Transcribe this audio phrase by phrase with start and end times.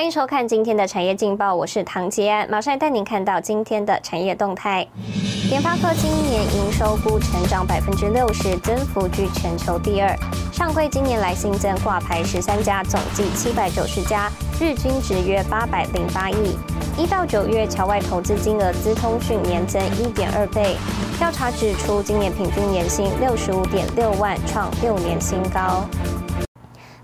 [0.00, 4.88] 欢迎收看今天的产业劲报，我是唐杰安，马上带您看到今天的产业动态。
[5.50, 10.16] 联发科今年营收估成长百分之六十，增幅居全球第二。
[10.54, 16.56] 上柜今年来新增挂牌十三家，总计七百九十家，日均值约八百零八亿。
[16.96, 20.76] 一到九月侨外投资金额，资通讯年增一点二倍。
[21.18, 25.84] 调查指出，今年平均年薪六十五点六万，创六年新高。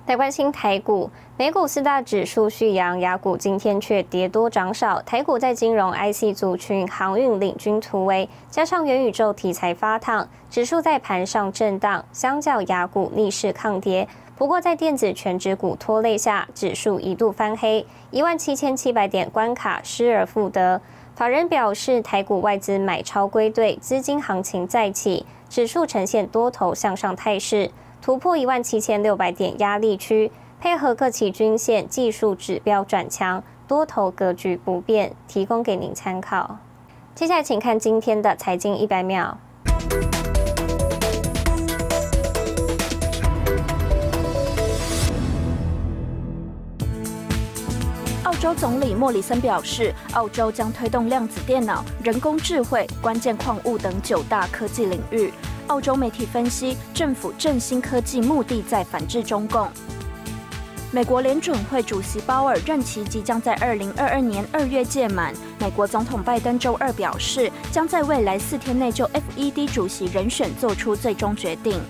[0.07, 5.03] 来关心台股，美股四大指数续扬，雅股今天却跌多涨少。
[5.03, 14.07] 台股在金融、IC 族群、航运领军突围，加上元宇宙题材发烫，指数在盘上震荡，相较雅股逆势抗跌。
[14.37, 20.81] 不过在电子全指股拖累下，指数一度翻黑，一万七千七百点关卡失而复得。
[21.17, 27.73] 法人表示，台股外资买超归队，资金行情再起，指数呈现多头向上态势。
[28.07, 36.59] 突破一万七千六百点压力区，配合各期均线技术指标转强，多头格局不变，提供给您参考。
[37.17, 39.37] 接下来请看今天的财经一百秒。
[48.23, 55.33] 澳洲总理莫里森表示，澳洲将推动量子电脑、人工智慧、关键矿物等九大科技领域。
[55.69, 59.69] 澳洲媒体分析，政府振兴科技目的在反制中共。
[60.93, 71.81] 美国联准会主席鲍尔任期即将在二零二二年二月届满，美国总统拜登周二表示，将在未来四天内就 FED 主席人选做出最终决定。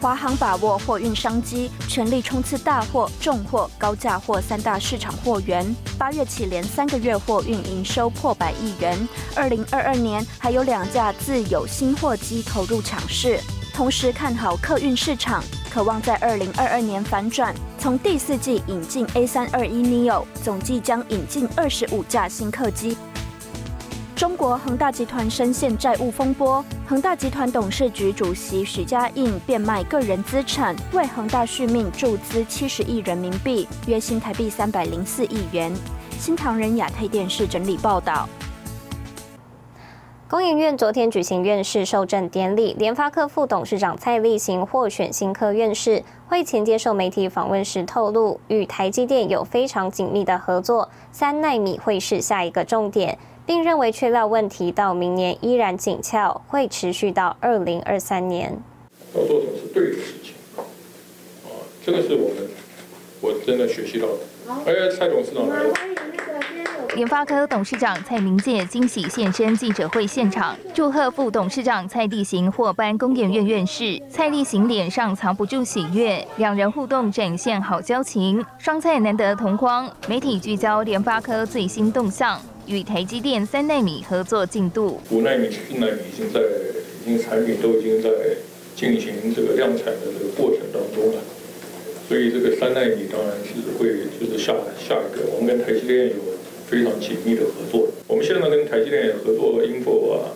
[0.00, 5.76] 华航把握货运商机，全力冲刺大货、重货、高价货三大市场货源。
[5.98, 8.98] 八月起连三个月货运营收破百亿元。
[9.36, 13.38] 二零二二年还有两架自有新货机投入抢市，
[13.74, 17.54] 同时看好客运市场，渴望在二零二二年反转。
[17.78, 22.96] 从第四季引进 A 三二一 neo，总计将引进二十五架新客机。
[24.20, 35.72] 中国恒大集团深陷债务风波，恒大集团董事局主席许家印变卖个人资产，为恒大续命注资七十亿人民币，约新台币三百零四亿元。
[36.18, 38.28] 新唐人亚太电视整理报道。
[40.28, 46.04] 工研院昨天举行院士授证典礼，联发科副董事长蔡立行获选新科院士。
[46.28, 53.18] 会前接受媒体访问时透露，与台积电有非常紧密的合作，三纳米会是下一个重点。
[53.50, 58.56] 并认为缺料问题到明年依然紧俏，会持续到二零二三年。
[59.12, 61.50] 要做什么是对的事情啊！
[61.84, 62.48] 这个是我们
[63.20, 64.12] 我真的学习到的。
[64.66, 65.74] 哎，蔡董事长来了。
[66.94, 74.00] 联发科董事长蔡明介惊喜现身记者会现场，祝贺副董事长蔡立行获颁工研院院士。
[74.08, 79.90] 蔡立行脸上藏不住喜悦，两人互动展现好交情，双蔡难得同框。
[80.06, 82.40] 媒体聚焦联发科最新动向。
[82.70, 88.08] 与台积电三纳米合作进度，五纳米、七纳米已经在，已经产品都已经在
[88.76, 91.20] 进行这个量产的这个过程当中了。
[92.08, 96.14] 所以这个三纳米当然是会就是下下一个，我们跟台积电有
[96.68, 97.88] 非常紧密的合作。
[98.06, 100.30] 我们现在跟台积电也合作 i n f o 啊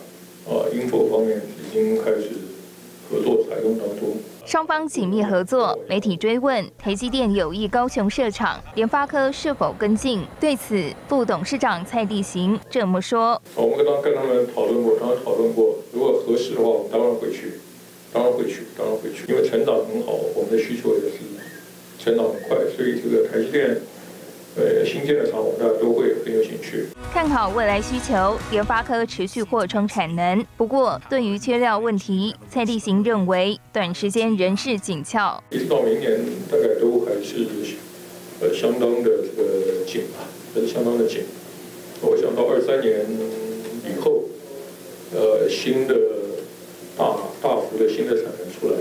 [0.51, 2.27] 啊 i n f o 方面已经开始
[3.09, 4.15] 合作采用当中。
[4.45, 10.23] 双方紧密合作，媒体追问台积电有意高雄设厂，联发科是否跟进？
[10.39, 17.53] 对此，副董事长蔡立行这么说：我们跟他跟他们讨论过，当然讨论过，如果合适的话，我们当然会去，
[18.13, 21.17] 当然会去，当然会去，因为成长很好，我们的需求也是
[21.97, 23.81] 成长很快，所以这个台积电。
[24.57, 26.87] 呃，新建的厂，大家都会很有兴趣。
[27.13, 30.45] 看好未来需求，联发科持续扩充产能。
[30.55, 35.43] 不过，对于缺料问题，蔡立行认为短时间仍是紧俏。
[35.49, 37.45] 一直到明年，大概都还是
[38.39, 40.23] 呃相当的这个紧吧，
[40.53, 41.23] 还是相当的紧。
[42.01, 43.05] 我想到二三年
[43.83, 44.23] 以后，
[45.13, 45.95] 呃，新的
[46.97, 48.77] 大大幅的新的产能出来，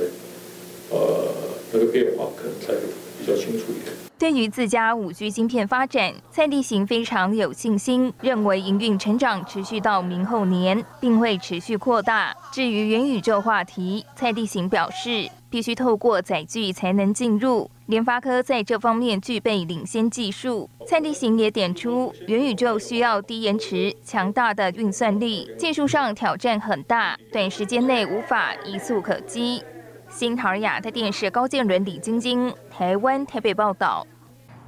[0.91, 1.27] 呃，
[1.73, 2.73] 那个变化可能才
[3.19, 3.93] 比较清楚一点。
[4.25, 12.35] 对于自家五 G 芯片发展，蔡立行非常有信心，认为营运成长持续到明后年，并会持续扩大。
[12.51, 20.71] 至于元宇宙话题，蔡立行表示，必须透过载具才能进入，联发科在这方面具备领先技术。
[20.87, 29.63] 蔡立行也点出，元宇宙需要低延迟、强大的运算力，技术上挑战很大，短时间内无法一蹴可及。
[30.09, 34.07] 新唐亚的电视高建伦、李晶晶，台湾台北报道。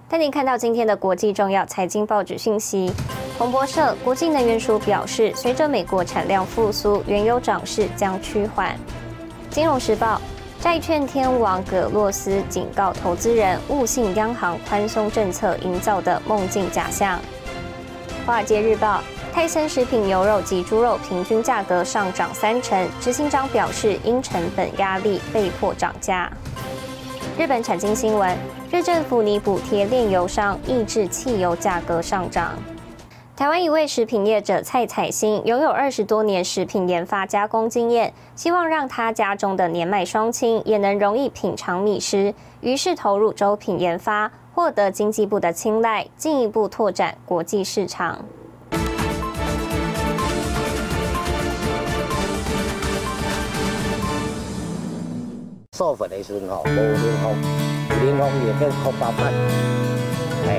[0.08, 2.93] 带您看到今天的国际重要财经报纸信息。
[3.37, 8.79] 彭博社国际能源署表示，随着美国产量复苏，原油涨势将趋缓。
[9.50, 10.20] 金融时报
[10.61, 17.19] 债券天王葛洛斯警告投资人，勿信央行宽松政策营造的梦境假象。
[18.25, 26.31] 华尔街日报：泰森食品牛肉及猪肉平均价格上涨三成，执行长表示因成本压力被迫涨价。
[27.38, 28.35] 日本产经新闻：
[28.73, 32.53] 日政府拟补贴炼油商，抑制汽油价格上涨。
[33.37, 48.25] 台湾一位食品业者蔡彩欣拥有二十多年食品研发加工经验，希望让他家中的年迈双亲也能容易品尝米食，于是投入粥品研发，获得经济部的青睐，进一步拓展国际市场。
[55.76, 57.37] 授粉的时候，无冷风，
[57.90, 59.31] 冷风也变空包饭，
[60.49, 60.56] 哎。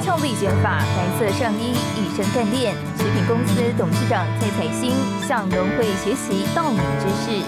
[0.00, 2.72] 俏丽卷发，白色上衣，一身干练。
[2.96, 4.92] 食品公司董事长蔡彩星
[5.26, 7.42] 向农会学习稻米知识，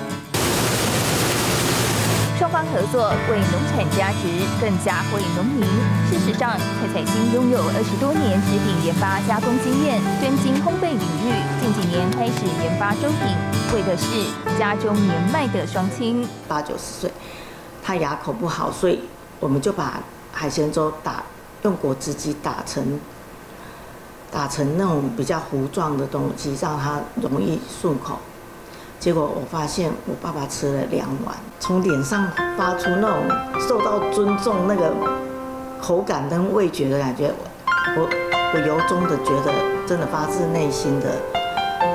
[2.39, 4.29] 双方合作为农产加值，
[4.61, 5.65] 更加惠农民。
[6.11, 11.33] 事实上，蔡彩星拥有二十多年食品研发加工经验，专精烘焙领域。
[11.63, 13.35] 近几年开始研发粥品，
[13.73, 14.05] 为的是
[14.59, 17.11] 家中年迈的双亲，八九十岁，
[17.83, 19.01] 他牙口不好，所以
[19.41, 21.23] 我们就把海鲜粥打。
[21.63, 23.01] 用果汁机打成
[24.31, 28.19] 打成那种比较糊状的东西，让它容易顺口。
[29.01, 33.17] 结果我发现我爸爸吃了两碗，从脸上发出那种
[33.61, 34.93] 受到尊重、那个
[35.81, 37.33] 口感跟味觉的感觉，
[37.97, 38.09] 我
[38.55, 39.53] 我由衷的觉得，
[39.87, 41.07] 真的发自内心的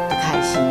[0.09, 0.61] 开心。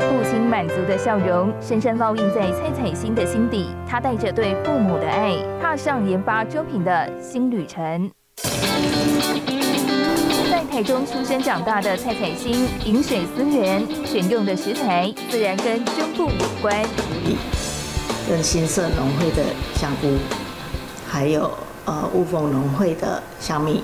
[0.00, 8.10] 父亲满足的笑容深深烙印在蔡彩欣的心底，他带着对父母的爱，踏上研发粥品的新旅程。
[10.50, 16.82] 在台中出生长大的蔡彩欣，饮水思源，选用的食材自然跟中部有关，
[18.28, 19.42] 跟新社农会的
[19.74, 20.06] 香菇，
[21.06, 21.50] 还有
[21.86, 23.82] 呃雾峰农会的香米。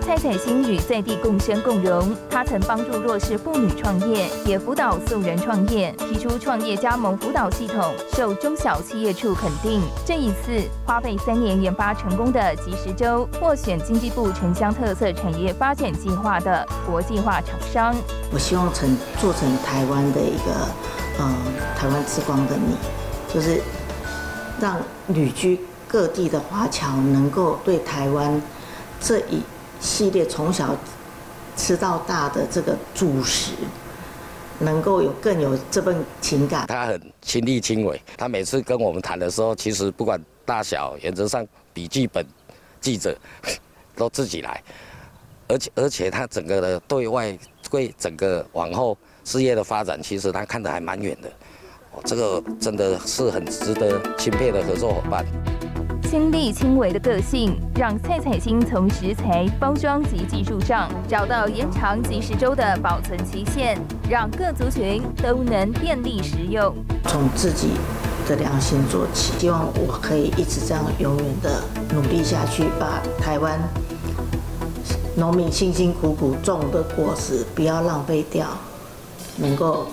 [0.00, 9.82] 蔡彩欣与在地共生共荣，她曾帮助弱势妇女创业，也辅导素人创业，提出创业加盟辅导系统，受中小企业处肯定。
[10.06, 17.94] 这一次花费三年研发成功的即时粥，获选经济部城乡特色产业发展计划的国际化厂商。
[18.32, 20.68] 我希望成做成台湾的一个，
[21.18, 21.34] 呃，
[21.76, 22.76] 台湾之光的米，
[23.34, 23.60] 就是
[24.60, 25.58] 让旅居
[25.88, 28.40] 各地的华侨能够对台湾
[29.00, 29.42] 这一。
[29.80, 30.74] 系列从小
[31.58, 33.52] 吃到大的这个主食，
[34.60, 36.66] 能够有更有这份情感。
[36.66, 42.26] 他很亲力亲为，他每次跟我们谈的时候，其实不管大小，原则上笔记本
[42.80, 43.14] 记者
[43.94, 44.62] 都自己来，
[45.48, 47.36] 而且而且他整个的对外
[47.70, 51.30] 对整个往后事业的发展，其实他看得还蛮远的。
[51.94, 55.24] 哦，这个真的是很值得钦佩的合作伙伴。
[56.02, 63.76] 亲力亲为的个性，让蔡彩星从食材、包装及技术上找到延长即食粥的保存期限，
[64.08, 66.72] 让各族群都能便利食用。
[67.06, 67.70] 从自己
[68.28, 71.62] 的良心做起，希望我可以一直这样永远的
[71.92, 73.58] 努力下去，把台湾
[75.16, 78.46] 农民辛辛苦苦种的果实不要浪费掉，
[79.36, 79.88] 能够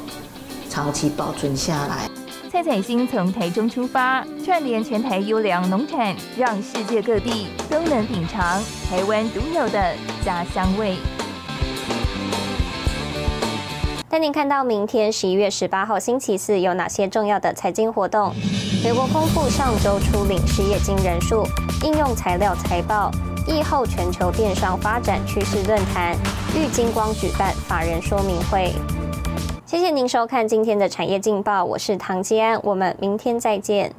[0.71, 2.09] 长期保存下来。
[2.49, 10.95] 蔡彩星从台中出发，串联全台优良农产，让世界各地都能品尝台湾独有的家乡味。
[14.07, 18.33] 带您看到明天十一月十八号星期四有哪些重要的财经活动？
[18.81, 21.45] 美国公布上周初领失业金人数，
[21.83, 23.11] 应用材料财报，
[23.45, 26.17] 疫后全球电商发展趋势论坛，
[26.55, 28.73] 玉金光举办法人说明会。
[29.65, 33.93] 谢谢您收看今天的产业劲报，我是唐吉安，我们明天再见。